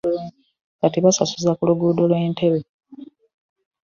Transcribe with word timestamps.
Kati 0.79 0.97
basasuza 1.05 1.51
ku 1.57 1.61
luguudo 1.67 2.03
Entebbe. 2.25 2.61